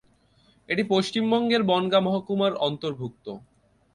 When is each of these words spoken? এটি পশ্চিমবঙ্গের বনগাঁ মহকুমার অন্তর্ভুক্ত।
এটি 0.69 0.83
পশ্চিমবঙ্গের 0.89 1.61
বনগাঁ 1.63 2.01
মহকুমার 2.01 2.53
অন্তর্ভুক্ত। 2.61 3.25